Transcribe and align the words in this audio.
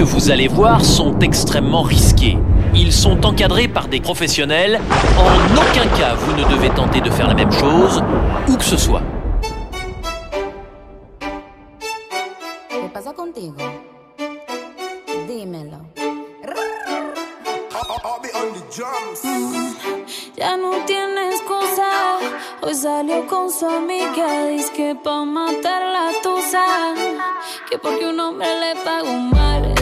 que 0.00 0.04
vous 0.06 0.30
allez 0.30 0.48
voir 0.48 0.82
sont 0.82 1.18
extrêmement 1.18 1.82
risqués. 1.82 2.38
Ils 2.74 2.90
sont 2.90 3.26
encadrés 3.26 3.68
par 3.68 3.86
des 3.86 4.00
professionnels. 4.00 4.80
En 5.18 5.54
aucun 5.54 5.86
cas, 5.98 6.14
vous 6.14 6.32
ne 6.32 6.48
devez 6.48 6.70
tenter 6.70 7.02
de 7.02 7.10
faire 7.10 7.28
la 7.28 7.34
même 7.34 7.52
chose, 7.52 8.02
où 8.48 8.56
que 8.56 8.64
ce 8.64 8.78
soit. 8.78 9.02
No. 28.10 29.79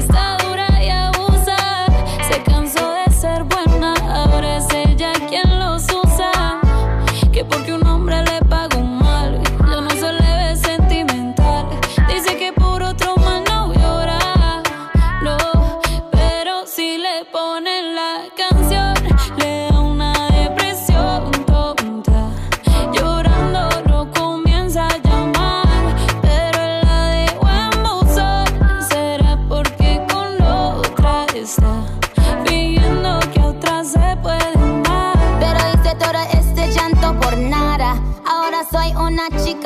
porque 7.49 7.73
uno 7.73 7.88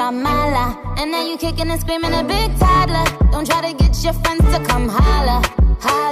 I'm 0.03 0.21
Mala. 0.21 0.97
And 0.99 1.13
now 1.13 1.25
you 1.25 1.37
kicking 1.37 1.71
and 1.71 1.81
screaming 1.81 2.13
a 2.13 2.25
big 2.25 2.59
toddler. 2.59 3.05
Don't 3.31 3.47
try 3.47 3.71
to 3.71 3.73
get 3.73 4.03
your 4.03 4.15
friends 4.15 4.43
to 4.53 4.59
come 4.65 4.89
holler, 4.89 5.41
holler. 5.79 6.12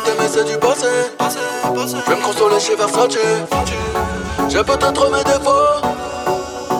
t'aimer 0.00 0.28
c'est 0.28 0.44
du 0.44 0.56
passé. 0.58 0.86
Je 1.20 2.10
vais 2.10 2.16
me 2.16 2.22
consoler 2.24 2.60
chez 2.60 2.76
Versace. 2.76 3.18
J'ai 4.48 4.64
peut-être 4.64 5.10
mes 5.10 5.24
défauts. 5.24 5.80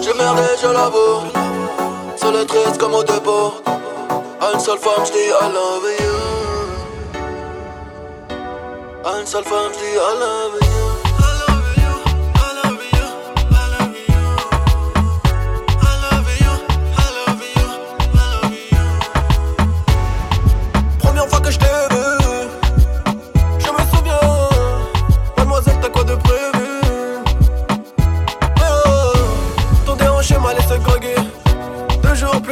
J'ai 0.03 0.15
merdé, 0.15 0.43
je 0.61 0.67
l'avoue. 0.67 1.23
Seul 2.17 2.37
et 2.37 2.47
triste 2.47 2.79
comme 2.79 2.95
au 2.95 3.03
dépôt. 3.05 3.55
À 4.41 4.53
une 4.55 4.61
seule 4.61 4.79
femme, 4.79 5.05
je 5.07 5.13
dis 5.13 5.19
I 5.19 5.53
love 5.53 5.89
you. 6.01 6.17
À 9.05 9.21
une 9.21 9.27
seule 9.27 9.45
femme, 9.45 9.73
je 9.73 9.79
dis 9.79 9.95
I 9.95 10.19
love 10.19 10.59
you. 10.63 10.70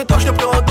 20 0.05 0.33
plans 0.33 0.68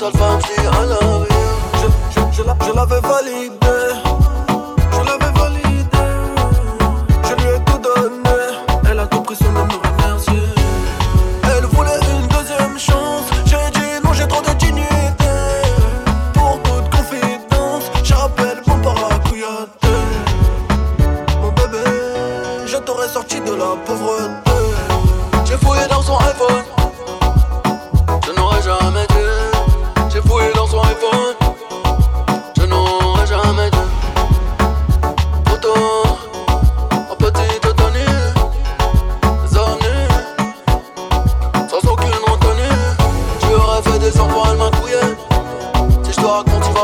seule 0.00 0.12
femme, 0.12 0.40
je 0.40 0.62
dis 0.62 0.66
I 0.66 0.86
love 0.88 1.26
you. 1.28 1.90
Je, 2.14 2.20
je, 2.20 2.36
je, 2.36 2.42
la, 2.42 2.56
je 2.66 2.72
l'avais 2.72 2.94
veux 2.94 3.00
valide. 3.02 3.59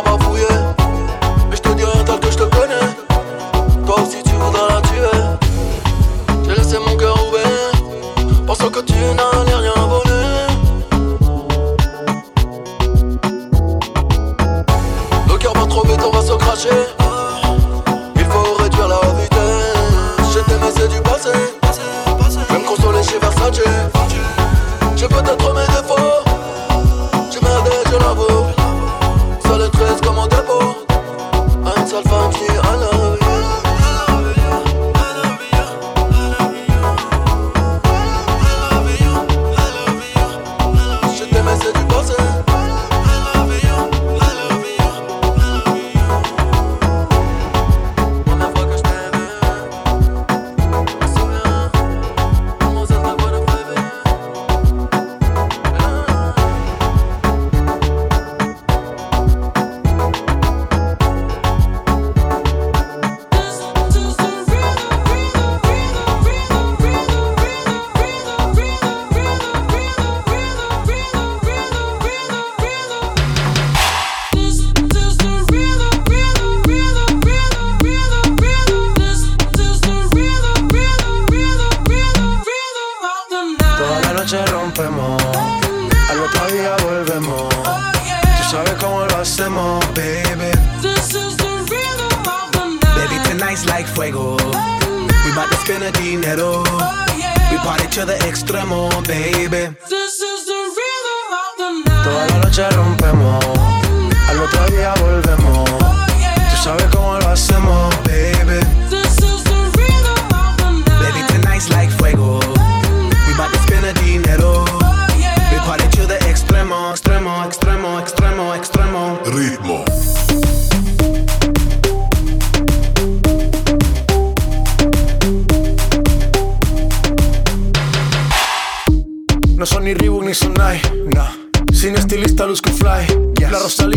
Te 0.03 0.26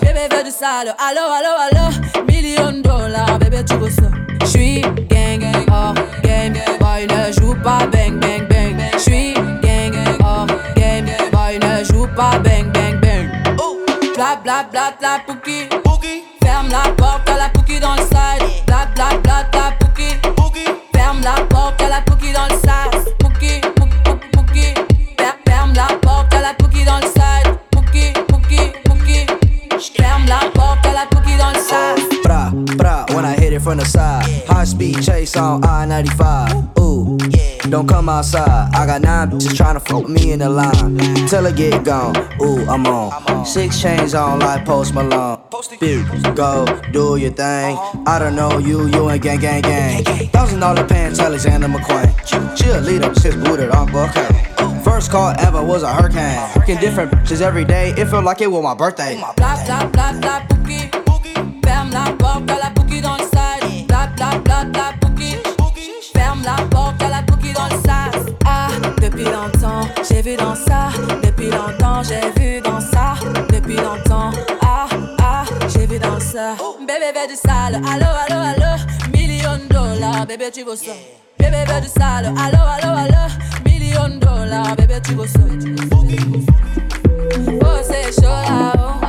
Bébé 0.00 0.28
veut 0.30 0.44
du 0.44 0.50
sale, 0.50 0.94
allo 0.98 1.20
allo 1.36 1.52
allo. 1.66 2.24
Million 2.26 2.80
dollars, 2.82 3.38
bébé 3.38 3.64
tu 3.64 3.74
veux 3.76 3.90
ça. 3.90 4.10
J'suis 4.44 4.82
gang, 5.08 5.44
hors 5.70 5.94
game, 6.22 6.54
boy 6.80 7.06
ne 7.06 7.32
joue 7.32 7.54
pas 7.62 7.86
bang 7.86 8.18
bang 8.20 8.46
bang. 8.48 8.80
J'suis 8.98 9.34
gang, 9.34 9.94
hors 10.24 10.46
game, 10.76 11.06
boy 11.32 11.58
ne 11.58 11.84
joue 11.84 12.06
pas 12.16 12.38
bang 12.38 12.70
bang 12.72 13.00
bang. 13.00 13.28
Bla 14.14 14.36
bla 14.42 14.64
bla 14.70 14.92
la 15.00 15.18
pouki. 15.26 15.68
Ferme 16.42 16.68
la 16.70 16.90
porte 16.92 17.28
à 17.28 17.36
la 17.36 17.48
pouki 17.48 17.78
dans 17.80 17.94
le 17.94 18.02
side. 18.02 18.51
Side. 33.80 34.24
High 34.46 34.64
speed 34.64 35.02
chase 35.02 35.36
on 35.36 35.64
I 35.64 35.86
95. 35.86 36.78
Ooh, 36.78 37.16
don't 37.70 37.88
come 37.88 38.08
outside. 38.08 38.70
I 38.74 38.86
got 38.86 39.00
nine 39.02 39.30
bitches 39.30 39.56
trying 39.56 39.74
to 39.74 39.80
fuck 39.80 40.08
me 40.08 40.32
in 40.32 40.40
the 40.40 40.48
line. 40.48 40.96
Till 41.28 41.46
I 41.46 41.52
get 41.52 41.84
gone. 41.84 42.16
Ooh, 42.40 42.68
I'm 42.68 42.86
on. 42.86 43.46
Six 43.46 43.80
chains 43.80 44.14
on 44.14 44.40
like 44.40 44.64
Post 44.64 44.94
Malone. 44.94 45.40
Go 46.34 46.66
do 46.92 47.16
your 47.16 47.30
thing. 47.32 47.76
I 48.06 48.18
don't 48.18 48.36
know 48.36 48.58
you, 48.58 48.86
you 48.88 49.10
ain't 49.10 49.22
gang, 49.22 49.40
gang, 49.40 49.62
gang. 49.62 50.04
Thousand 50.28 50.60
dollar 50.60 50.86
pants, 50.86 51.18
Alexander 51.18 51.68
McQueen. 51.68 52.08
Cheerleader, 52.56 53.14
sis 53.18 53.34
booted 53.36 53.70
on 53.70 53.88
Buckhead. 53.88 54.82
First 54.84 55.10
call 55.10 55.32
ever 55.38 55.62
was 55.62 55.82
a 55.82 55.92
hurricane. 55.92 56.36
Freaking 56.50 56.80
different 56.80 57.12
bitches 57.12 57.40
every 57.40 57.64
day. 57.64 57.90
It 57.96 58.06
felt 58.06 58.24
like 58.24 58.40
it 58.40 58.50
was 58.50 58.62
my 58.62 58.74
birthday. 58.74 59.14
Bla 59.36 59.56
bla 59.64 59.86
bla 59.88 60.12
bla 60.20 60.46
bouki. 60.48 60.90
Ferme 61.64 61.90
la 61.92 62.12
porte 62.18 62.50
à 62.50 62.58
la 62.58 62.61
j'ai 70.22 70.30
vu 70.30 70.36
dans 70.36 70.54
ça. 70.54 70.88
Depuis 71.22 71.50
longtemps, 71.50 72.02
j'ai 72.02 72.40
vu 72.40 72.60
dans 72.60 72.80
ça. 72.80 73.14
Depuis 73.52 73.76
longtemps, 73.76 74.30
ah, 74.62 74.86
ah, 75.18 75.44
j'ai 75.68 75.86
vu 75.86 75.98
dans 75.98 76.20
ça. 76.20 76.54
Bébé, 76.80 77.12
bébé 77.12 77.26
du 77.28 77.34
sale. 77.36 77.74
Allo, 77.74 78.06
allo, 78.26 78.40
allo. 78.40 78.82
Million 79.12 79.58
dollars, 79.68 80.26
bébé, 80.26 80.50
tu 80.52 80.64
veux 80.64 80.76
ça. 80.76 80.92
Bébé, 81.38 81.64
bébé 81.66 81.80
du 81.80 81.88
sale. 81.88 82.26
Allo, 82.26 82.58
allo, 82.58 82.96
allo. 82.98 83.32
Million 83.64 84.08
de 84.08 84.18
dollars, 84.18 84.76
bébé, 84.76 85.00
tu 85.04 85.14
veux 85.14 85.26
ça. 85.26 85.40
Oh, 87.64 87.78
c'est 87.82 88.12
chaud 88.14 88.28
là, 88.28 88.72
oh. 88.76 89.01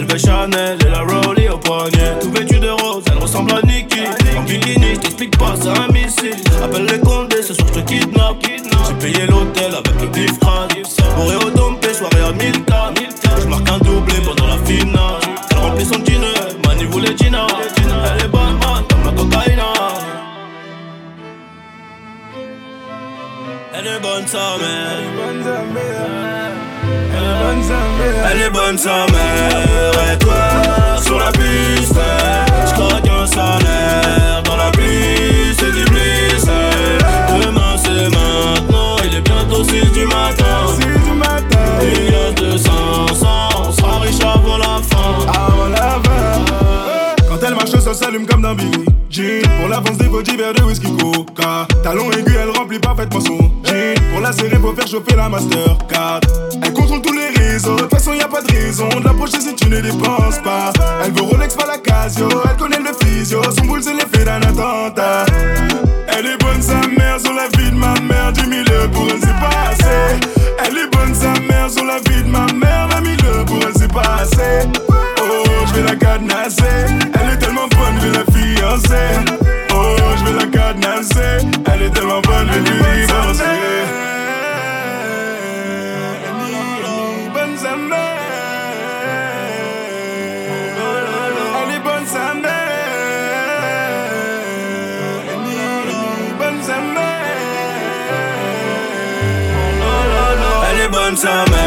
Elle 0.00 0.06
veut 0.06 0.18
Chanel 0.18 0.78
et 0.80 0.88
la 0.88 1.02
Rollie 1.02 1.50
au 1.50 1.58
poignet. 1.58 2.18
Tout 2.22 2.30
vêtu 2.30 2.58
de 2.58 2.70
rose, 2.70 3.04
elle 3.12 3.18
ressemble 3.18 3.52
à 3.52 3.60
Nikki. 3.60 4.00
En 4.34 4.40
bikini, 4.44 4.94
je 4.94 5.00
t'explique 5.00 5.36
pas, 5.36 5.52
c'est 5.60 5.68
un 5.68 5.88
missile. 5.88 6.42
Appelle 6.64 6.86
les 6.86 6.98
condés, 7.00 7.42
ce 7.42 7.52
soir 7.52 7.68
je 7.68 7.74
te 7.80 7.86
kidnappe. 7.86 8.38
J'ai 8.42 8.94
payé 8.94 9.26
l'hôtel 9.26 9.74
avec 9.74 10.00
le 10.00 10.06
bif. 10.06 10.40
Bourré 10.40 11.36
au 11.36 11.50
dompé, 11.50 11.92
soirée 11.92 12.22
à 12.26 12.32
1000 12.32 12.64
k 12.64 12.72
Je 13.42 13.46
marque 13.46 13.68
un 13.68 13.76
doublé 13.78 14.14
pendant 14.24 14.46
la 14.46 14.56
finale. 14.64 15.20
Elle 15.50 15.58
remplit 15.58 15.84
son 15.84 15.98
dîner, 15.98 16.32
Mani 16.66 16.84
voulait 16.84 17.14
Gina. 17.18 17.46
Elle 17.76 18.24
est 18.24 18.28
bonne, 18.28 18.56
man, 18.58 18.82
comme 18.88 19.04
la 19.04 19.12
cocaïne. 19.12 19.60
Elle 23.74 23.86
est 23.86 24.00
bonne 24.00 24.26
sa 24.26 24.56
mère. 24.56 26.00
Elle 27.12 28.42
est 28.42 28.50
bonne 28.50 28.78
sa 28.78 29.06
mère. 29.12 30.12
Et 30.12 30.18
toi, 30.18 31.00
sur 31.02 31.18
la 31.18 31.32
piste, 31.32 31.94
je 32.66 32.72
crois 32.74 33.00
qu'un 33.00 33.26
salaire 33.26 34.42
dans 34.44 34.56
la 34.56 34.70
pluie, 34.70 35.54
c'est 35.58 35.72
du 35.72 35.84
bliss. 35.90 36.44
Demain 37.42 37.76
c'est 37.76 38.08
maintenant, 38.10 38.96
il 39.04 39.16
est 39.16 39.20
bientôt 39.20 39.64
6 39.64 39.92
du 39.92 40.06
matin. 40.06 40.66
6 40.78 40.86
du 40.86 41.12
matin. 41.16 41.58
Il 41.82 42.12
y 42.12 42.14
a 42.14 42.30
200, 42.32 42.70
100, 43.14 43.26
on 43.58 43.72
sera 43.72 43.98
riche 44.00 44.20
avant 44.20 44.58
la 44.58 44.80
fin. 44.82 45.26
Avant 45.28 45.68
la 45.68 46.00
fin. 46.04 46.44
Quand 47.28 47.38
elle 47.46 47.54
marche, 47.54 47.70
ça 47.70 47.94
s'allume 47.94 48.26
comme 48.26 48.42
dans 48.42 48.54
Billy 48.54 48.89
Pour 49.58 49.68
l'avance 49.68 49.98
des 49.98 50.08
petits 50.08 50.36
verres 50.36 50.54
de 50.54 50.62
whisky 50.62 50.86
coca. 50.96 51.66
Talon 51.82 52.10
aigu, 52.12 52.32
elle 52.40 52.50
remplit 52.56 52.78
parfaitement 52.78 53.20
son 53.20 53.38
jean. 53.64 53.94
Pour 54.12 54.20
la 54.20 54.32
serrer, 54.32 54.56
faut 54.56 54.72
faire 54.74 54.86
chauffer 54.86 55.16
la 55.16 55.28
Mastercard. 55.28 56.20
Elle 56.62 56.72
contrôle 56.72 57.02
tous 57.02 57.12
les 57.12 57.28
réseaux, 57.28 57.76
de 57.76 57.82
toute 57.82 57.90
façon 57.90 58.14
y 58.14 58.20
a 58.20 58.28
pas 58.28 58.42
de 58.42 58.52
raison 58.52 58.88
De 58.88 59.04
l'approcher 59.04 59.40
si 59.40 59.54
tu 59.54 59.68
ne 59.68 59.80
dépenses 59.80 60.38
pas. 60.42 60.72
Elle 61.04 61.12
veut 61.12 61.22
Rolex, 61.22 61.54
pas 61.54 61.66
la 61.66 61.78
Casio, 61.78 62.28
elle 62.48 62.56
connaît 62.56 62.78
le 62.78 62.92
physio. 63.06 63.42
Son 63.56 63.64
boule 63.66 63.82
c'est 63.82 63.94
l'effet 63.94 64.24
d'un 64.24 64.40
attentat. 64.40 65.26
Elle 66.08 66.26
est 66.26 66.42
bonne 66.42 66.62
sa 66.62 66.80
mère, 66.86 67.20
sur 67.20 67.32
la 67.34 67.48
vie 67.58 67.70
de 67.70 67.76
ma 67.76 67.94
mère. 68.00 68.32
Du 68.32 68.46
milieu 68.46 68.88
pour 68.92 69.06
elle 69.10 69.20
c'est 69.20 69.38
pas 69.38 69.70
assez. 69.70 70.20
Elle 70.64 70.78
est 70.78 70.96
bonne 70.96 71.14
sa 71.14 71.32
mère, 71.40 71.70
sur 71.70 71.84
la 71.84 71.98
vie 71.98 72.22
de 72.22 72.28
ma 72.28 72.46
mère. 72.54 72.88
La 72.88 73.00
milieu 73.00 73.44
pour 73.46 73.58
elle 73.66 73.74
c'est 73.76 73.92
pas 73.92 74.20
assez. 74.22 74.68
Oh, 75.20 75.44
je 75.66 75.74
vais 75.74 75.82
la 75.82 75.96
cadenasser. 75.96 76.62
Elle 77.20 77.34
est 77.34 77.38
tellement 77.38 77.68
bonne, 77.68 78.00
je 78.00 78.06
vais 78.08 78.18
la 78.18 78.29
fiancer. 78.70 79.24
Oh, 79.74 79.96
je 80.16 80.24
vais 80.24 80.38
la 80.38 80.46
cadenasser. 80.46 81.46
Elle 81.72 81.82
est 81.82 81.90
tellement 81.90 82.20
bonne, 82.20 82.48
je 82.48 82.58
vais 82.58 82.60
lui 82.60 83.06
divorcer. 83.06 83.44
Bonne 100.92 101.16
sa 101.16 101.44
mère. 101.46 101.59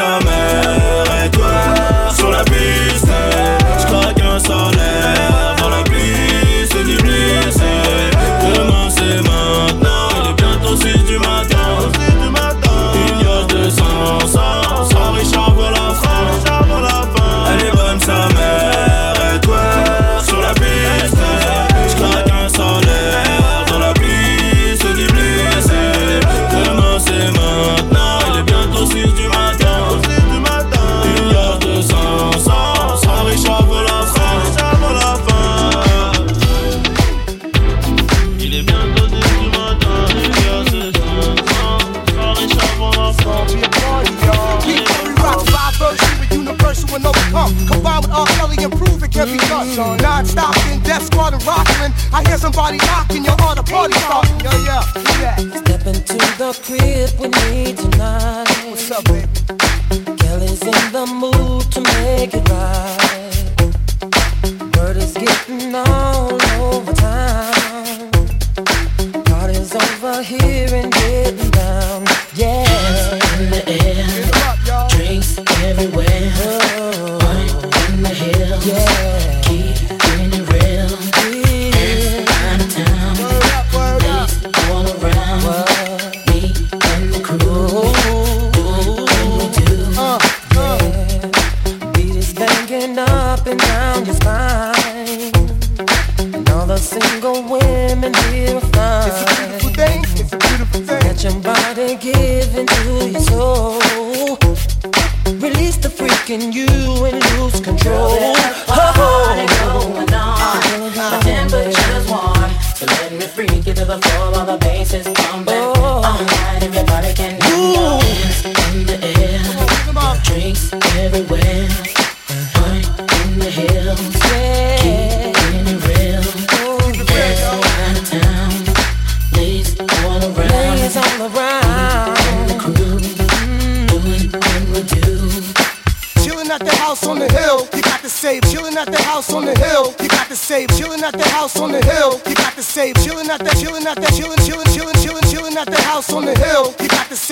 Elle 0.00 0.37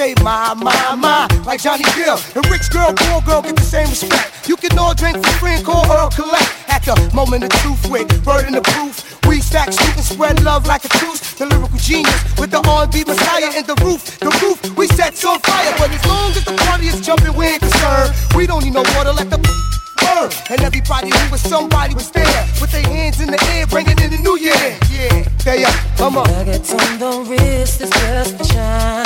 say 0.07 0.23
my, 0.23 0.55
my, 0.55 0.95
my, 0.95 1.27
like 1.45 1.61
Johnny 1.61 1.85
Gill. 1.95 2.19
and 2.35 2.47
rich 2.51 2.71
girl, 2.71 2.93
poor 2.95 3.21
girl 3.23 3.43
get 3.43 3.57
the 3.57 3.63
same 3.63 3.89
respect. 3.89 4.49
You 4.49 4.57
can 4.57 4.79
all 4.79 4.95
drink 4.95 5.17
for 5.17 5.33
free 5.41 5.55
and 5.59 5.65
call 5.65 5.85
her 5.85 6.09
collect. 6.15 6.51
At 6.69 6.83
the 6.85 6.95
moment 7.15 7.43
of 7.45 7.51
truth 7.63 7.91
with 7.91 8.07
burden 8.25 8.55
of 8.55 8.63
proof. 8.63 8.95
We 9.27 9.41
stack, 9.41 9.73
shoot, 9.73 9.97
and 9.97 10.05
spread 10.05 10.45
love 10.45 10.67
like 10.67 10.85
a 10.85 10.89
truth. 10.89 11.39
The 11.39 11.47
lyrical 11.47 11.79
genius 11.79 12.39
with 12.39 12.51
the 12.51 12.63
R&B 12.63 13.05
messiah 13.05 13.51
in 13.59 13.67
the 13.67 13.75
roof. 13.83 14.19
The 14.21 14.31
roof 14.43 14.59
we 14.77 14.87
set 14.87 15.13
on 15.25 15.41
fire, 15.41 15.75
but 15.79 15.91
as 15.91 16.05
long 16.07 16.31
as 16.31 16.45
the 16.45 16.55
party 16.67 16.87
is 16.87 17.01
jumping, 17.01 17.35
we 17.35 17.47
ain't 17.47 17.63
concerned. 17.63 18.15
We 18.37 18.47
don't 18.47 18.63
need 18.63 18.75
no 18.75 18.85
water, 18.95 19.13
let 19.13 19.31
the 19.31 19.39
burn. 19.39 20.31
And 20.51 20.61
everybody 20.63 21.11
who 21.11 21.31
was 21.33 21.41
somebody 21.41 21.95
was 21.95 22.11
there 22.13 22.43
with 22.61 22.71
their 22.71 22.87
hands 22.87 23.21
in 23.21 23.31
the 23.31 23.43
air, 23.51 23.67
bringing 23.67 23.99
in 23.99 24.11
the 24.11 24.19
new 24.19 24.39
year. 24.39 24.79
Yeah, 24.95 25.27
there 25.43 25.59
you 25.59 25.73
come 25.97 26.17
on. 26.19 26.31
Nuggets 26.31 26.73
on 26.73 26.99
the 26.99 27.11
wrist 27.29 27.81
is 27.81 27.91
just 27.91 28.41
a 28.41 28.55
chance 28.55 29.06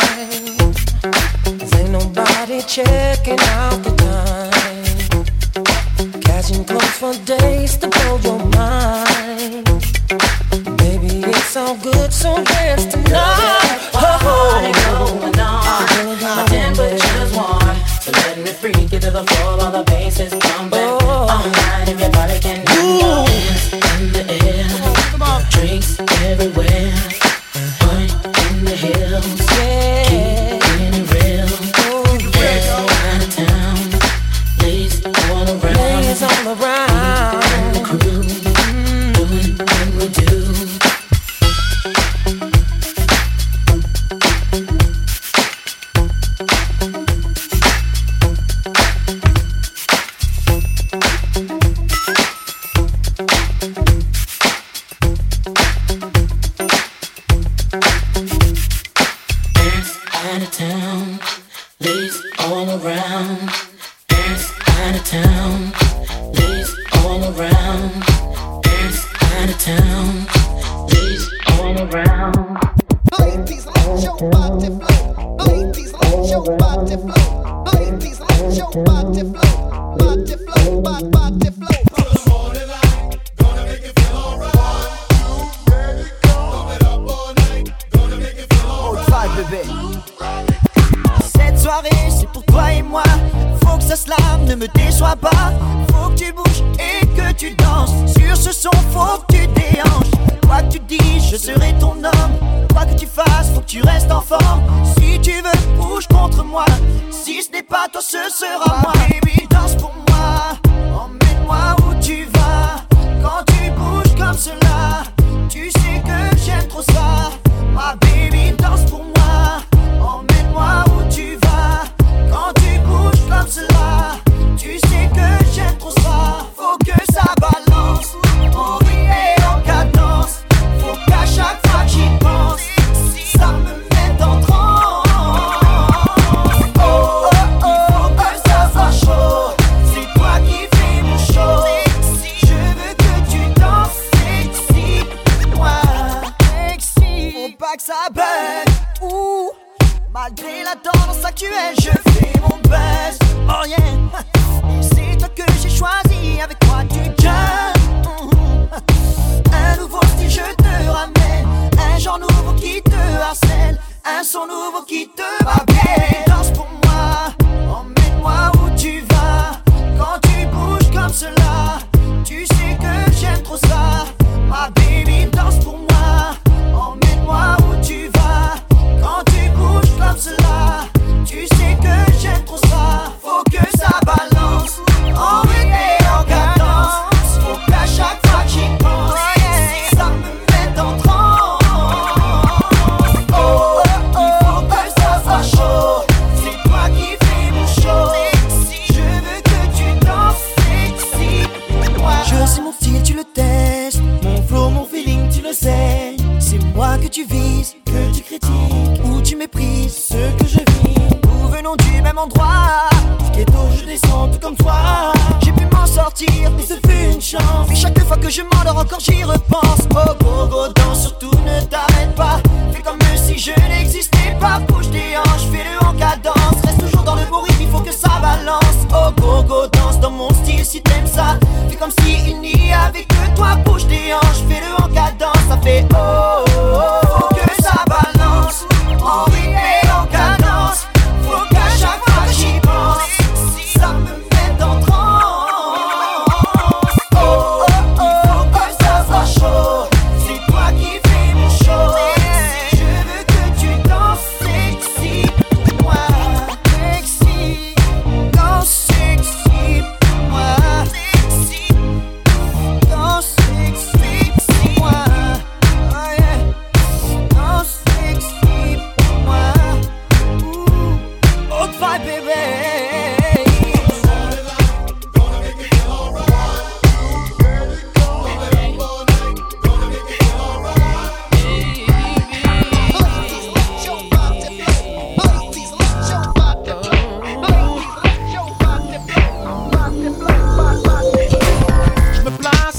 checking 2.70 3.40
out 3.58 3.82
the 3.82 3.90
time. 3.98 5.24
Catching 6.20 6.64
clothes 6.64 6.98
for 7.00 7.14
days 7.24 7.76
to 7.78 7.88
blow 7.88 8.16
your 8.22 8.38
mind. 8.50 9.66
Baby, 10.78 11.26
it's 11.26 11.56
all 11.56 11.76
good, 11.78 12.12
so 12.12 12.44
dance 12.44 12.86
tonight. 12.86 13.90
Oh, 13.92 14.18
oh, 14.22 15.18
going 15.20 15.40
on. 15.40 16.22
My 16.22 16.46
temperature's 16.46 17.32
warm, 17.34 17.76
so 18.00 18.12
let 18.12 18.38
me 18.38 18.52
freak 18.52 18.92
you 18.92 19.00
to 19.00 19.10
the 19.10 19.24
floor 19.24 19.56
while 19.58 19.72
the 19.72 19.82
bass 19.90 20.20
is 20.20 20.32
gone. 20.34 20.59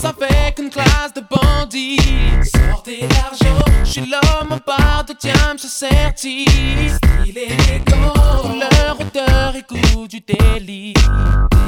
Place 0.01 0.13
avec 0.19 0.59
une 0.59 0.69
classe 0.69 1.13
de 1.15 1.21
bandits. 1.21 1.97
Sortez 2.43 3.01
l'argent, 3.01 3.65
je 3.83 3.91
suis 3.91 4.01
l'homme 4.01 4.51
en 4.51 4.59
barre 4.65 5.05
de 5.07 5.13
diam, 5.19 5.57
je 5.61 5.67
certifie. 5.67 6.89
Style 6.89 7.37
élégant, 7.37 8.13
couleur, 8.41 8.97
odeur 8.99 9.55
et 9.55 9.65
goût 9.69 10.07
du 10.07 10.21
délit. 10.21 10.93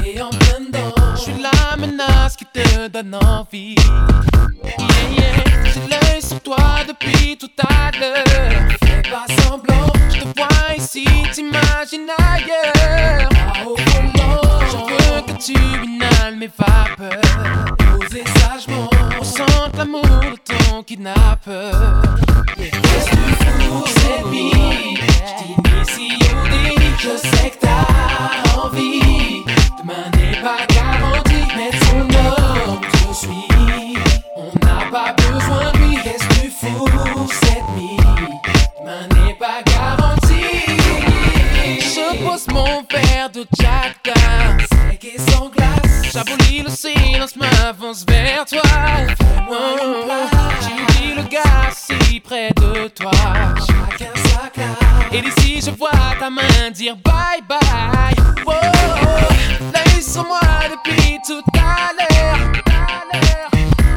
Et 0.04 0.20
en 0.20 0.30
plein 0.30 0.60
dedans, 0.60 0.94
je 1.16 1.20
suis 1.20 1.34
la 1.40 1.76
menace 1.76 2.36
qui 2.36 2.46
te 2.46 2.88
donne 2.88 3.14
envie. 3.14 3.74
Yeah, 4.64 4.76
yeah, 5.10 5.44
j'ai 5.64 5.80
l'œil 5.80 6.22
sur 6.22 6.40
toi 6.40 6.58
depuis 6.86 7.36
tout 7.36 7.50
à 7.58 7.90
l'heure. 7.98 8.68
Fais 8.82 9.02
pas 9.10 9.26
semblant, 9.42 9.92
je 10.12 10.20
te 10.20 10.38
vois 10.38 10.76
ici, 10.76 11.06
t'imagines 11.32 12.10
ailleurs. 12.18 13.28
Là 13.30 13.68
au 13.68 13.76
inhales 15.48 16.36
mes 16.36 16.50
vapeurs. 16.58 17.20
Posez 17.78 18.24
sagement, 18.38 18.88
ressente 19.18 19.76
l'amour 19.76 20.02
de 20.02 20.36
ton 20.54 20.82
kidnappeur. 20.82 22.02
Qu'est-ce 22.56 23.10
que 23.10 23.16
tu 23.16 23.44
fous, 23.44 23.84
cette 23.86 24.26
vie? 24.30 24.96
Je 24.96 25.32
t'initie 25.38 26.18
au 26.32 26.48
délit, 26.48 26.94
je 26.98 27.16
sais 27.28 27.50
que 27.50 27.58
t'as 27.60 28.62
envie. 28.62 29.42
Demain 29.78 30.06
n'est 30.16 30.40
pas 30.40 30.62
garanti, 30.72 31.40
mais 31.56 31.70
ton 31.78 32.00
homme, 32.00 32.80
je 32.92 33.14
suis. 33.14 33.48
On 34.36 34.50
n'a 34.64 34.80
pas 34.90 35.12
besoin 35.12 35.72
de 35.72 35.78
lui, 35.78 35.96
qu'est-ce 36.02 36.26
que 36.28 36.34
tu 36.42 36.50
fous, 36.50 37.28
cette 37.28 37.68
nuit? 37.76 37.98
Demain 38.80 39.06
n'est 39.14 39.34
pas 39.34 39.62
garanti. 39.66 40.44
Je 41.80 42.24
pose 42.24 42.46
mon 42.52 42.82
verre 42.90 43.30
de 43.32 43.46
Jack 43.60 44.10
J'abolis 46.14 46.62
le 46.62 46.70
silence, 46.70 47.34
m'avance 47.34 48.04
vers 48.08 48.44
toi. 48.44 48.60
Oh, 49.50 49.54
J'oublie 50.60 51.16
le 51.16 51.22
gars 51.24 51.72
si 51.74 52.20
près 52.20 52.50
de 52.50 52.86
toi. 52.86 53.10
Et 55.10 55.20
d'ici, 55.20 55.60
je 55.60 55.72
vois 55.72 55.90
ta 56.20 56.30
main 56.30 56.70
dire 56.72 56.94
bye 56.98 57.42
bye. 57.48 58.14
Oh, 58.46 58.52
l'œil 59.72 60.00
sur 60.00 60.24
moi 60.24 60.38
depuis 60.70 61.18
tout 61.26 61.42
à 61.58 61.90
l'heure. 61.98 62.52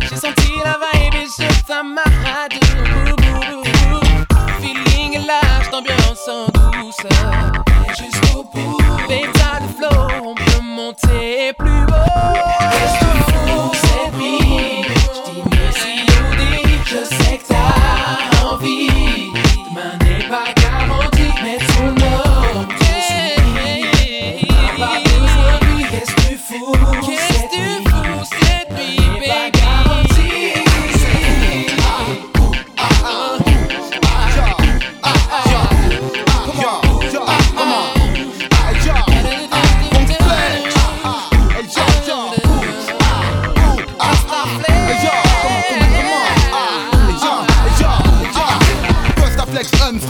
J'ai 0.01 0.15
senti 0.15 0.53
la 0.65 0.75
vibe 0.81 1.13
et 1.13 1.27
je 1.27 1.67
t'amarre. 1.67 2.49
Feeling 4.59 5.23
large, 5.27 5.69
d'ambiance 5.69 6.27
en 6.27 6.47
douceur. 6.71 7.66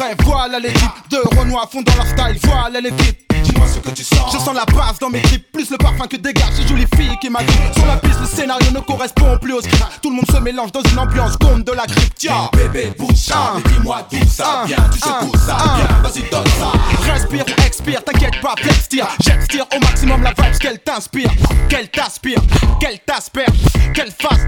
Vrai, 0.08 0.15
voilà 0.24 0.60
l'équipe 0.60 1.10
de 1.10 1.17
Renoir 1.38 1.70
fond 1.70 1.82
dans 1.82 1.96
leur 1.96 2.08
style, 2.08 2.39
voilà 2.43 2.80
l'équipe. 2.80 3.27
Dis-moi 3.58 3.67
ce 3.74 3.80
que 3.80 3.89
tu 3.89 4.04
sens. 4.04 4.32
Je 4.32 4.38
sens 4.38 4.54
la 4.54 4.65
base 4.65 5.00
dans 5.00 5.10
mes 5.10 5.22
clips, 5.22 5.52
plus 5.52 5.70
le 5.72 5.78
parfum 5.78 6.06
que 6.08 6.17
dégage 6.17 6.52
ces 6.56 6.67
jolies 6.67 6.86
filles 6.96 7.17
qui 7.20 7.30
m'agrippent. 7.30 7.74
Sur 7.74 7.86
la 7.88 7.98
piste, 7.98 8.20
le 8.20 8.28
scénario 8.28 8.72
ne 8.72 8.80
correspond 8.80 9.38
plus 9.39 9.54
au 9.54 9.62
script. 9.62 9.84
Tout 10.02 10.10
le 10.10 10.17
monde 10.17 10.30
se 10.32 10.38
mélange 10.38 10.72
dans 10.72 10.82
une 10.82 11.00
ambiance 11.00 11.38
comme 11.38 11.63
de 11.63 11.72
la 11.72 11.86
grippe. 11.86 12.13
Tiens, 12.15 12.50
bébé, 12.54 12.93
bouge 12.98 13.15
ça, 13.15 13.54
dis-moi 13.65 14.08
d'où 14.12 14.17
ça 14.28 14.63
vient. 14.65 14.78
Tu 14.91 15.00
sais 15.00 15.10
d'où 15.22 15.32
ça 15.38 15.58
vient, 15.76 16.02
vas-y, 16.04 16.30
donne 16.30 16.46
ça. 16.60 17.12
Respire 17.12 17.46
ou 17.48 17.62
expire, 17.65 18.04
t'inquiète 18.04 18.41
pas, 18.41 18.54
flex 18.58 18.89
tire. 18.89 19.08
J'extire 19.22 19.65
au 19.76 19.80
maximum 19.80 20.22
la 20.22 20.30
vibe 20.32 20.58
qu'elle 20.60 20.80
t'inspire, 20.80 21.30
qu'elle 21.70 21.89
t'aspire, 21.89 22.39
qu'elle 22.80 23.00
t'asperge, 23.00 23.58
qu'elle 23.93 24.12
fasse 24.12 24.41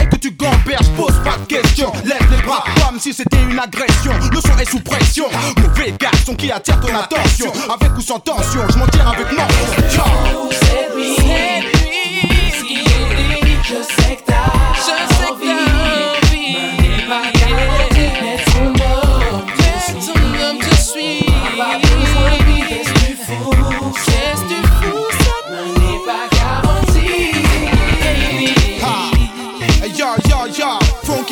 et 0.00 0.08
que 0.08 0.16
tu 0.16 0.32
gamberges. 0.32 0.88
Pose 0.96 1.14
pas 1.24 1.36
de 1.38 1.46
questions, 1.46 1.92
lève 2.04 2.30
les 2.30 2.42
bras 2.42 2.64
comme 2.84 2.98
si 2.98 3.12
c'était 3.12 3.42
une 3.48 3.58
agression. 3.58 4.12
Le 4.32 4.40
son 4.40 4.58
est 4.58 4.70
sous 4.70 4.80
pression, 4.80 5.26
mauvais 5.58 5.94
garçon 5.98 6.34
qui 6.34 6.50
attire 6.50 6.80
ton 6.80 6.94
attention. 6.94 7.52
Avec 7.72 7.96
ou 7.96 8.00
sans 8.00 8.18
tension, 8.18 8.55
je 8.70 8.78
m'en 8.78 8.86
tire 8.86 9.08
avec 9.08 9.26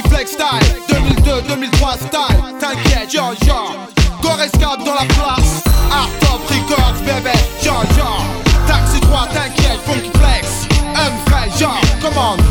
Flex 0.08 0.32
Style, 0.32 0.46
2002-2003 0.88 1.96
style, 1.96 2.58
t'inquiète, 2.60 3.12
yo, 3.12 3.22
yo. 3.46 3.54
Gorescap 4.22 4.78
dans 4.84 4.94
la 4.94 5.04
place, 5.06 5.43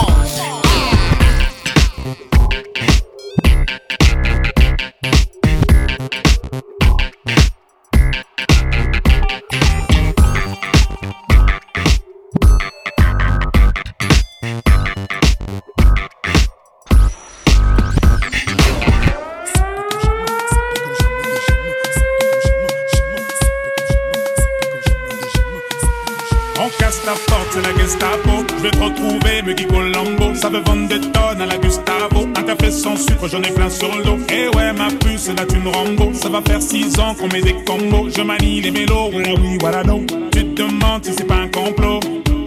Ça 30.41 30.49
veut 30.49 30.63
vendre 30.65 30.87
des 30.87 30.99
tonnes 30.99 31.39
à 31.39 31.45
la 31.45 31.55
Gustavo. 31.59 32.27
Un 32.35 32.41
café 32.41 32.71
sans 32.71 32.95
sucre, 32.95 33.27
j'en 33.27 33.43
ai 33.43 33.51
plein 33.51 33.69
sur 33.69 33.95
le 33.95 34.03
dos. 34.03 34.17
Et 34.33 34.47
ouais, 34.47 34.73
ma 34.73 34.87
puce, 34.87 35.27
là 35.27 35.45
tu 35.47 35.57
me 35.57 35.69
Rambo. 35.69 36.13
Ça 36.15 36.29
va 36.29 36.41
faire 36.41 36.59
six 36.59 36.99
ans 36.99 37.13
qu'on 37.13 37.27
met 37.27 37.41
des 37.41 37.53
combos. 37.63 38.09
Je 38.09 38.23
manie 38.23 38.59
les 38.59 38.71
mélos, 38.71 39.11
voilà 39.11 39.33
oui, 39.39 39.57
voilà 39.59 39.83
non. 39.83 40.03
Tu 40.31 40.43
te 40.43 40.63
demande 40.63 41.05
si 41.05 41.13
c'est 41.13 41.27
pas 41.27 41.35
un 41.35 41.47
complot. 41.47 41.99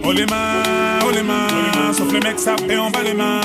Oh 0.03 0.11
les 0.11 0.25
mains, 0.25 0.99
oh 1.07 1.11
les 1.13 1.23
mains, 1.23 1.93
sauf 1.93 2.11
le 2.11 2.19
mec 2.19 2.37
ça 2.37 2.57
et 2.69 2.77
on 2.77 2.91
bat 2.91 2.99
les 3.01 3.13
mains, 3.13 3.39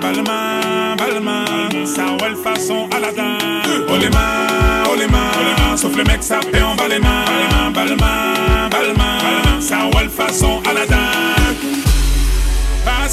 bat 0.00 0.12
les 0.12 0.22
mains, 0.22 0.96
bat 0.96 1.10
les 1.12 1.20
mains, 1.20 1.84
ça 1.84 2.04
ouais 2.22 2.30
le 2.30 2.36
façon 2.36 2.88
Aladdin. 2.96 3.36
Oh 3.88 3.96
les 4.00 4.08
mains, 4.08 4.84
oh 4.88 4.94
les 4.96 5.08
mains, 5.08 5.76
sauf 5.76 5.94
le 5.94 6.04
mec 6.04 6.22
ça 6.22 6.38
et 6.54 6.62
on 6.62 6.74
bat 6.74 6.88
les 6.88 7.00
mains, 7.00 7.70
bat 7.74 7.84
les 7.84 7.96
mains, 7.96 8.68
bat 8.70 8.82
les 8.82 8.96
mains, 8.96 9.60
ça 9.60 9.76
ouais 9.94 10.04
le 10.04 10.08
façon. 10.08 10.62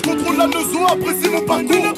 Couche 0.00 0.14
contrôle 0.14 0.36
la 0.36 0.46
nozo, 0.46 0.86
apprécie 0.86 1.28
mon 1.30 1.40
parcours. 1.42 1.94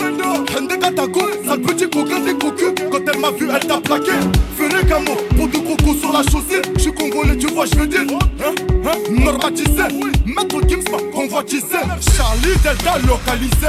Hende 0.56 0.78
Katako, 0.78 1.20
sale 1.46 1.60
petit 1.60 1.88
coquin 1.88 2.20
des 2.20 2.34
cocus. 2.34 2.72
Quand 2.90 2.98
elle 3.12 3.20
m'a 3.20 3.30
vu, 3.30 3.48
elle 3.54 3.66
t'a 3.66 3.80
plaqué. 3.80 4.12
Ferré 4.56 4.84
Camo, 4.86 5.12
pour 5.36 5.48
de 5.48 5.58
cocos 5.58 5.94
sur 6.00 6.12
la 6.12 6.22
chaussée. 6.22 6.62
Je 6.76 6.80
suis 6.80 6.92
congolais, 6.92 7.36
tu 7.36 7.48
vois, 7.48 7.66
je 7.66 7.78
veux 7.78 7.86
dire. 7.86 8.00
Hein, 8.00 8.54
hein, 8.86 8.92
normatisé. 9.10 9.82
Maître 10.24 10.60
Gims 10.68 10.84
m'a 10.90 10.98
convoitisé. 11.12 11.78
Charlie 12.16 12.56
Delta 12.62 12.98
localisé. 13.06 13.68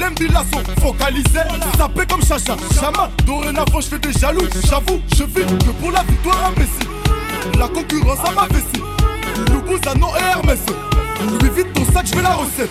L'embila 0.00 0.42
sont 0.52 0.80
focalisés. 0.80 1.48
Sapé 1.76 2.02
comme 2.08 2.22
Chacha, 2.22 2.56
Chama. 2.78 3.10
Dorénavant, 3.26 3.80
je 3.80 3.86
fais 3.86 3.98
des 3.98 4.12
jaloux. 4.12 4.46
J'avoue, 4.68 5.00
je 5.16 5.24
vis 5.24 5.46
que 5.46 5.70
pour 5.80 5.90
la 5.90 6.02
victoire 6.02 6.38
imbécile. 6.46 7.58
La 7.58 7.68
concurrence 7.68 8.18
à 8.24 8.32
ma 8.32 8.46
vessie. 8.48 8.82
Loubouzano 9.50 10.08
et 10.18 10.22
Hermès. 10.22 10.60
Lui 11.40 11.50
vite 11.50 11.72
ton 11.72 11.84
sac, 11.92 12.06
je 12.06 12.16
veux 12.16 12.22
la 12.22 12.34
recette. 12.34 12.70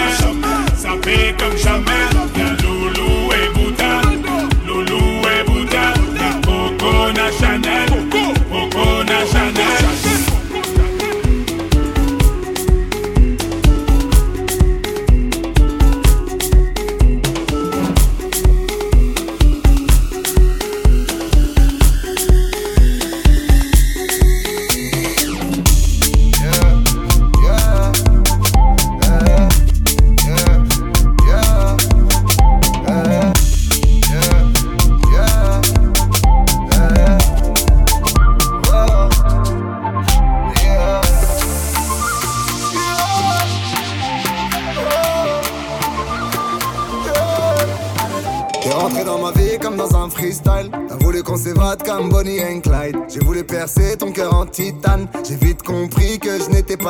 ça 1.11 1.17
fait 1.17 1.35
comme 1.37 1.57
jamais. 1.57 2.50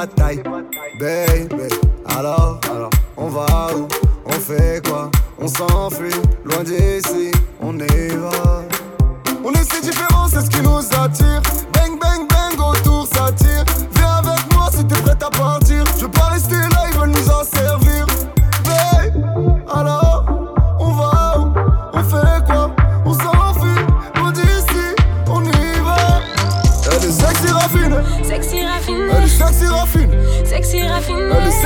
Je 0.04 0.08
n'étais 0.08 0.51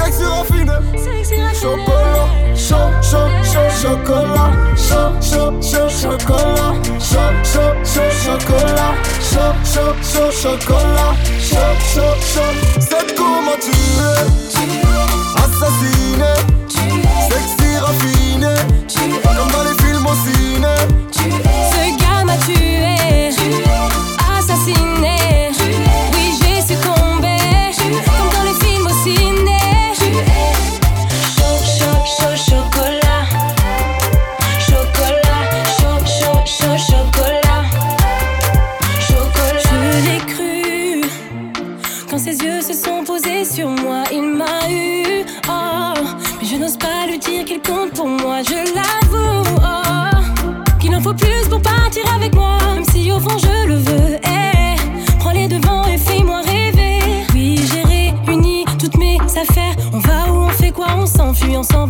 sexy 0.06 0.24
raffinée. 0.24 0.72
Sexy 0.98 1.42
raffiné. 1.42 1.62
Chocolat, 1.62 2.28
chaud, 2.56 2.92
chaud, 3.02 3.30
chaud, 3.44 3.70
chocolat, 3.82 4.52
chaud, 4.76 5.22
chaud, 5.22 5.62
chaud, 5.62 5.90
chocolat, 5.90 6.74
chaud, 7.00 7.34
chaud, 7.44 7.76
chaud, 7.84 8.12
chocolat, 8.24 8.96
chaud, 9.22 9.56
chaud, 9.64 9.96
chaud, 10.02 10.32
chocolat, 10.32 11.16
chaud, 11.40 11.76
chaud, 11.94 12.18
chaud. 12.22 12.75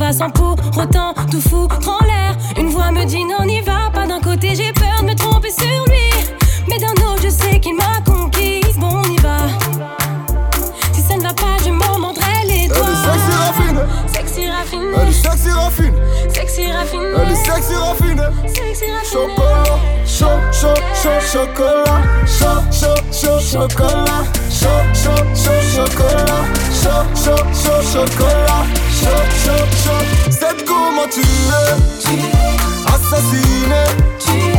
Va 0.06 0.14
sans 0.14 0.30
pour 0.30 0.56
autant 0.78 1.14
tout 1.32 1.42
foutre 1.42 1.80
en 1.88 2.04
l'air. 2.06 2.38
Une 2.58 2.70
voix 2.70 2.92
me 2.92 3.06
dit 3.06 3.24
non, 3.24 3.44
n'y 3.46 3.62
va 3.62 3.90
pas. 3.92 4.06
D'un 4.06 4.20
côté, 4.20 4.54
j'ai 4.54 4.72
peur 4.74 5.02
de 5.02 5.08
me 5.08 5.16
tromper 5.16 5.50
sur 5.50 5.84
lui. 5.88 6.10
Mais 6.68 6.78
d'un 6.78 6.92
autre, 7.08 7.22
je 7.24 7.30
sais 7.30 7.60
qu'il 7.60 7.76
m'a 7.76 8.02
conquise. 8.06 8.78
Bon, 8.78 9.02
on 9.04 9.10
y 9.10 9.18
va. 9.18 9.38
Si 10.94 11.02
ça 11.02 11.16
ne 11.18 11.24
va 11.24 11.34
pas, 11.34 11.58
je 11.66 11.72
m'en 11.72 11.98
mordrai 12.00 12.46
les 12.46 12.68
doigts. 12.68 12.78
Sexy 14.14 14.48
raffine. 14.50 14.90
elle 15.02 15.08
est 15.08 15.12
sexy 15.12 15.52
raffine, 15.52 15.94
Sexy 16.30 16.62
elle 16.62 17.32
est 17.32 17.36
sexy 17.36 17.76
raffine. 17.76 18.22
Sexy 18.48 18.92
raffine. 18.92 19.12
Chocolat, 19.12 19.80
chaud, 20.06 20.40
chaud, 20.52 20.80
chaud, 21.02 21.20
chocolat, 21.32 22.02
chaud, 22.28 22.62
chaud, 22.72 23.00
chaud, 23.12 23.40
chocolat, 23.40 24.24
chaud, 24.52 24.82
chaud, 24.94 25.24
chaud, 25.34 25.62
chocolat, 25.74 26.42
chaud, 26.82 27.04
chaud, 27.16 27.44
chaud, 27.54 27.82
chocolat. 27.92 28.45
C'est 31.16 31.22
comment 31.22 31.80
tu 34.20 34.32
es, 34.32 34.55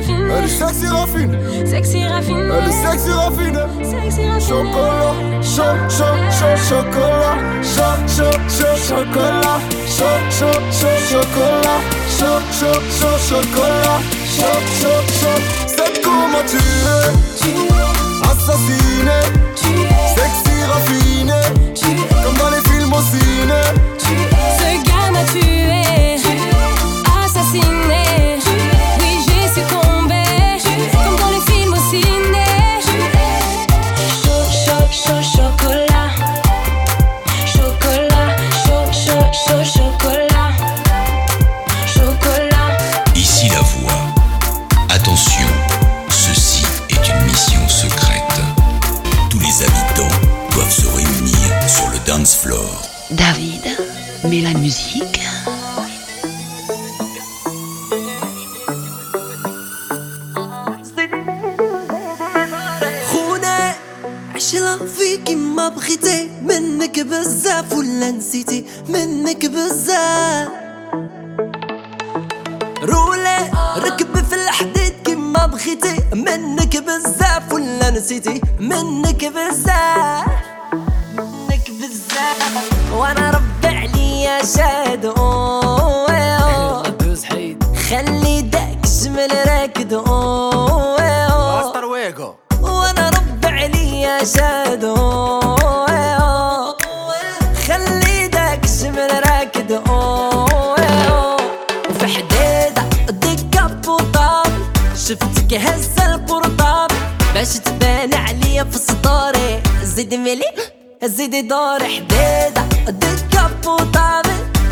Sexy 0.00 0.14
raffine. 0.14 0.30
Elle 0.34 0.44
est 0.44 0.48
sexy 0.48 0.86
raffine, 0.88 1.66
Sexy 1.66 2.06
raffine. 2.06 2.36
elle 2.38 2.68
est 2.68 2.72
sexy 2.72 3.12
raffine. 3.12 3.60
Sexy 3.82 4.28
raffine. 4.28 4.48
Chocolat, 4.48 5.14
chaud, 5.42 5.76
chaud, 5.90 6.16
chaud, 6.30 6.56
chocolat, 6.68 7.36
chaud, 7.62 7.98
chaud, 8.08 8.36
chaud, 8.48 8.76
chocolat, 8.88 9.60
chaud, 9.86 10.20
chaud, 10.30 10.60
chaud, 10.72 10.98
chocolat, 11.10 11.80
chaud, 12.18 12.40
chaud, 12.58 12.80
chaud, 12.98 13.18
chocolat, 13.28 14.00
chaud, 14.24 14.60
chaud, 14.80 15.02
chaud. 15.20 15.40
C'est 15.66 16.02
comment 16.02 16.44
tu 16.48 16.56
es, 16.56 17.10
assassiné, 18.24 19.20
sexy 20.16 20.56
raffiné, 20.72 21.42
comme 22.24 22.36
dans 22.38 22.50
les 22.50 22.62
films 22.70 22.92
au 22.92 23.02
ciné. 23.02 23.62
Ce 23.98 24.68
gars 24.88 25.10
m'a 25.12 25.24
tué, 25.24 26.16
assassiné. 27.22 27.99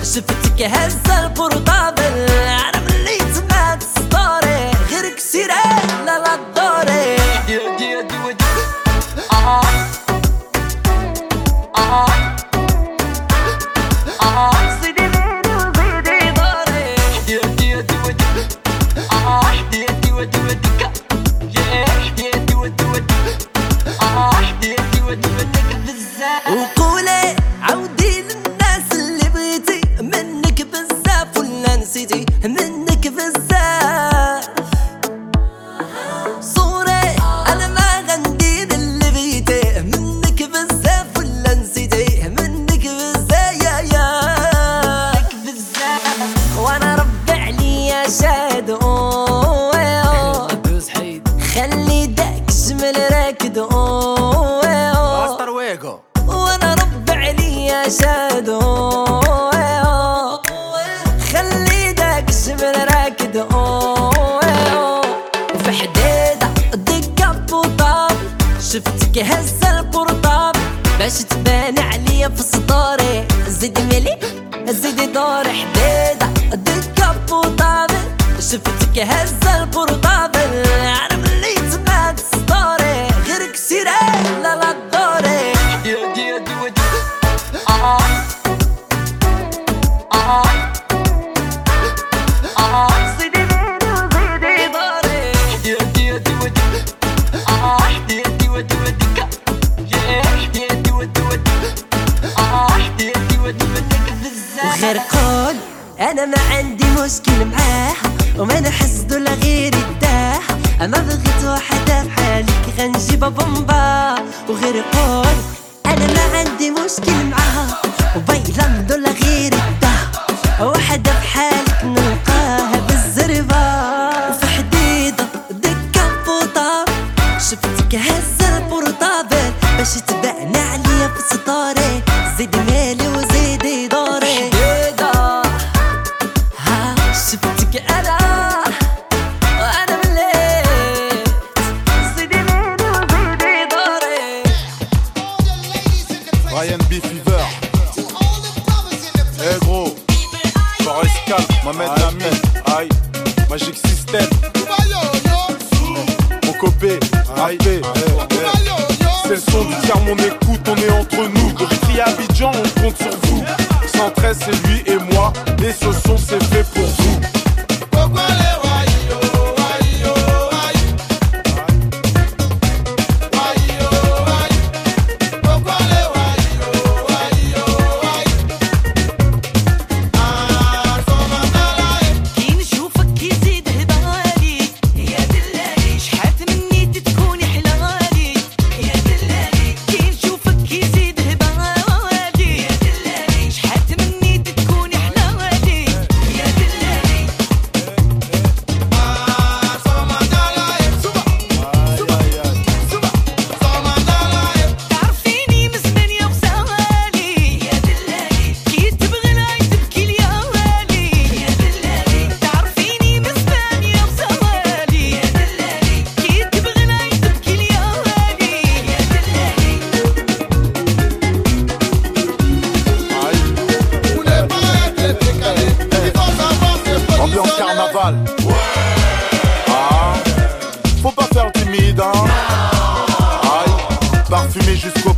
شفتك 0.08 0.62
هزة 0.62 1.25
البورطاب 1.25 1.99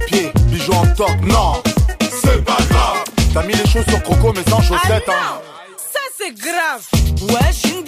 pied, 0.07 0.33
en 0.73 0.87
toc, 0.95 1.21
non, 1.23 1.63
c'est 2.01 2.45
pas 2.45 2.59
grave. 2.71 3.05
T'as 3.33 3.43
mis 3.45 3.55
les 3.55 3.67
choses 3.67 3.87
sur 3.89 4.03
croco 4.03 4.33
mais 4.35 4.49
sans 4.51 4.59
ah 4.59 4.63
chaussettes, 4.63 5.09
ah 5.09 5.13
hein. 5.13 5.41
Ça 5.77 6.01
c'est 6.19 6.35
grave. 6.35 6.83
Ouais, 7.29 7.49
je 7.49 7.69
suis 7.69 7.77
une 7.77 7.85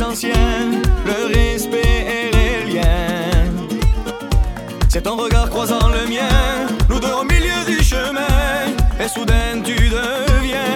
le 0.00 1.34
respect 1.34 2.06
et 2.06 2.30
les 2.30 2.72
liens. 2.72 3.50
C'est 4.88 5.02
ton 5.02 5.16
regard 5.16 5.50
croisant 5.50 5.88
le 5.88 6.08
mien, 6.08 6.68
nous 6.88 7.00
deux 7.00 7.12
au 7.12 7.24
milieu 7.24 7.64
du 7.66 7.82
chemin, 7.82 8.70
et 9.00 9.08
soudain 9.08 9.60
tu 9.64 9.74
deviens. 9.74 10.74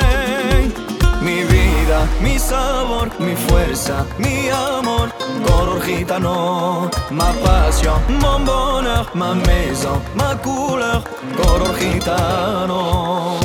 Mi 1.23 1.45
vida, 1.45 2.01
mi 2.21 2.37
sabor, 2.37 3.07
mi 3.21 3.37
fuerza, 3.37 4.05
mi 4.19 4.51
amor, 4.51 5.09
coro 5.47 5.79
gitano, 5.81 6.91
ma 7.13 7.33
passion, 7.45 8.01
mon 8.09 8.41
bonheur, 8.41 9.09
ma 9.15 9.35
maison, 9.35 10.01
ma 10.17 10.35
couleur, 10.35 11.05
coro 11.37 11.73
gitano, 11.79 13.39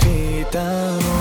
gitano. 0.00 1.11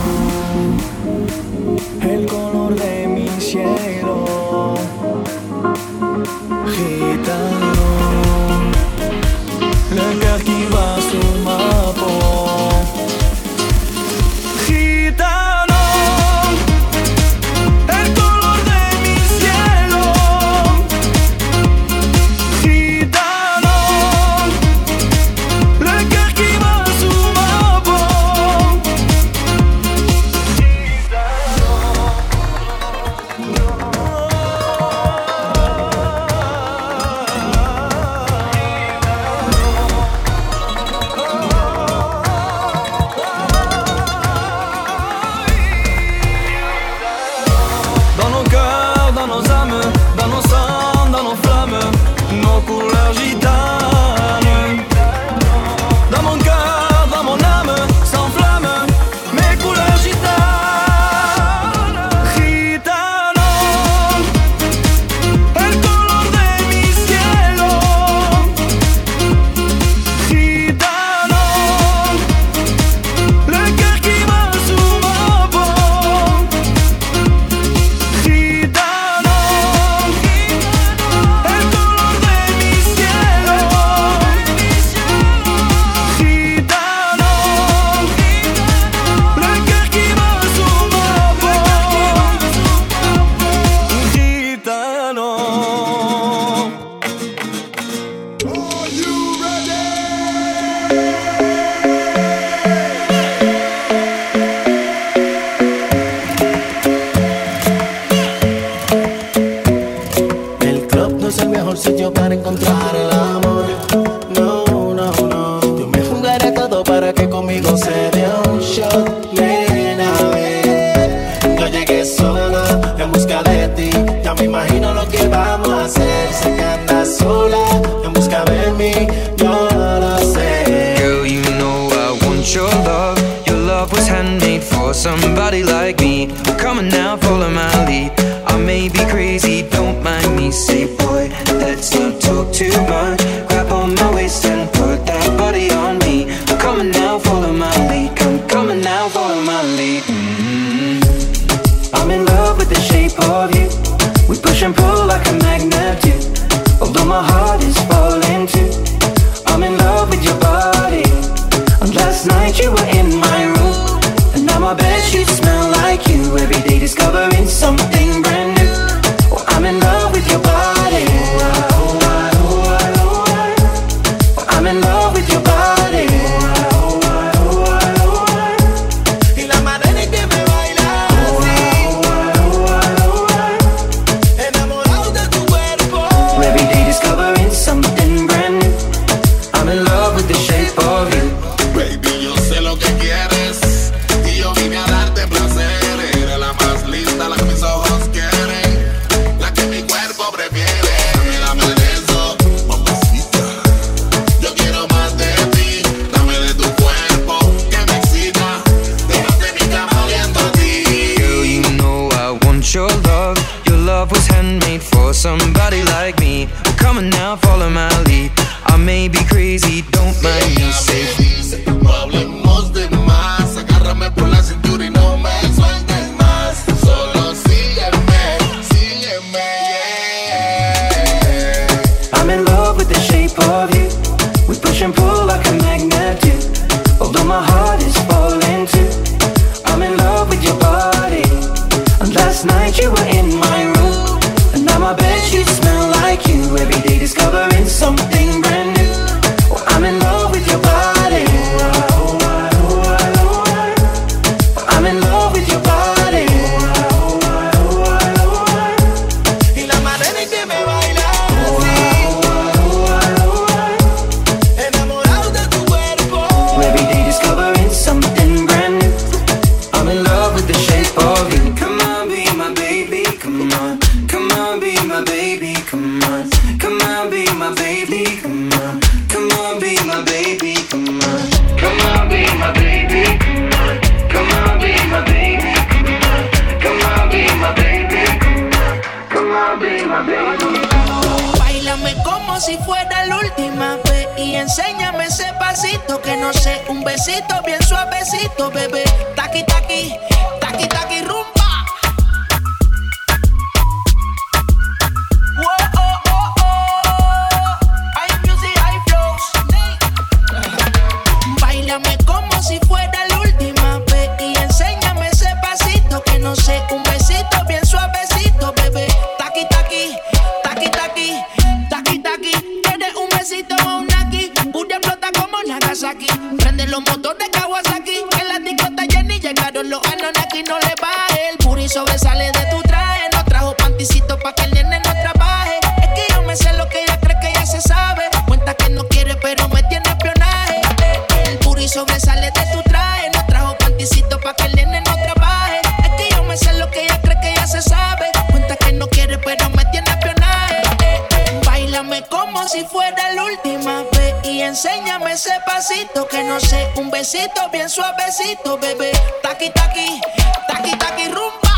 suavecito, 357.12 357.50
bien 357.52 357.70
suavecito, 357.70 358.58
bebé. 358.58 358.92
Taqui, 359.22 359.50
taqui, 359.52 360.00
taqui, 360.48 360.78
taqui, 360.78 361.08
rumba. 361.08 361.52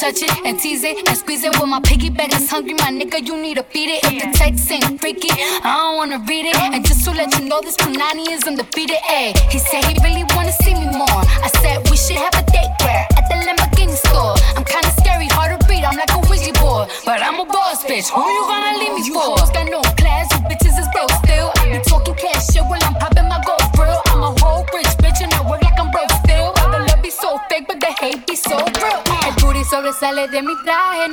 touch 0.00 0.22
it 0.22 0.46
and 0.46 0.58
tease 0.58 0.82
it 0.82 1.06
and 1.06 1.16
squeeze 1.16 1.44
it. 1.44 1.58
When 1.60 1.68
my 1.68 1.80
piggyback 1.80 2.34
is 2.34 2.48
hungry, 2.48 2.74
my 2.74 2.90
nigga, 2.90 3.24
you 3.24 3.36
need 3.36 3.56
to 3.58 3.64
beat 3.72 3.90
it. 3.90 4.00
If 4.04 4.22
the 4.22 4.38
text 4.38 4.70
ain't 4.70 5.00
freaky, 5.00 5.28
I 5.30 5.76
don't 5.76 5.96
wanna 5.96 6.18
read 6.26 6.46
it. 6.46 6.56
And 6.56 6.84
just 6.84 7.04
to 7.04 7.10
let 7.12 7.38
you 7.38 7.44
know, 7.46 7.60
this 7.60 7.76
panini 7.76 8.28
is 8.30 8.42
undefeated. 8.44 8.69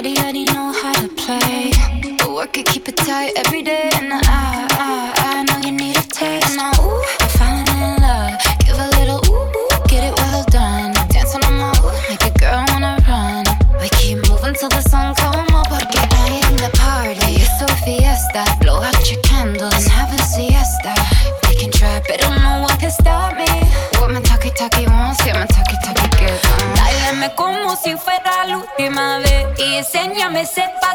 Body 0.00 0.16
already 0.16 0.44
know 0.44 0.72
how 0.72 0.94
to 0.94 1.08
play. 1.08 1.72
But 2.16 2.32
work 2.32 2.56
it, 2.56 2.64
keep 2.64 2.88
it 2.88 2.96
tight 2.96 3.32
every 3.36 3.60
day. 3.60 3.79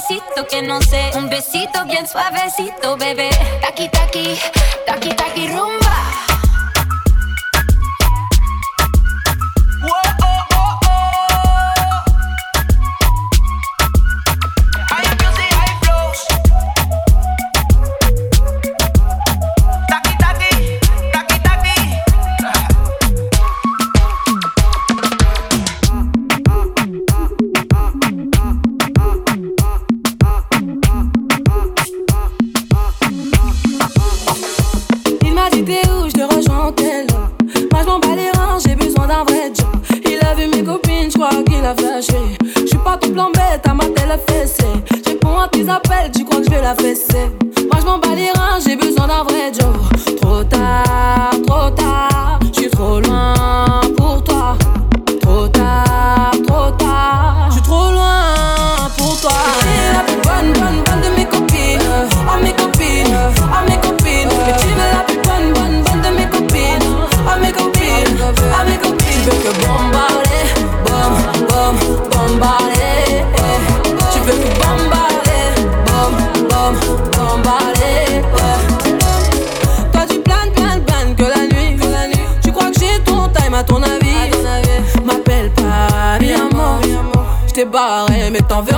pasito 0.08 0.47
que 0.47 0.62
no 0.62 0.82
sé. 0.82 1.12
Un 1.16 1.30
besito 1.30 1.86
bien 1.86 2.08
suavecito, 2.08 2.97
bebé. 2.97 3.30
Taqui, 3.62 3.89
taqui, 3.89 4.38
taqui. 4.86 5.05
barré, 87.76 88.23
hein, 88.23 88.30
mais 88.32 88.41
t'en 88.41 88.61
veux 88.61 88.74